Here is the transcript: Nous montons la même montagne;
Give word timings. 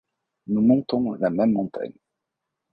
Nous 0.47 0.61
montons 0.63 1.11
la 1.13 1.29
même 1.29 1.51
montagne; 1.51 1.93